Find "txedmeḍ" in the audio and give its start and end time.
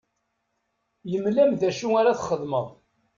2.19-2.67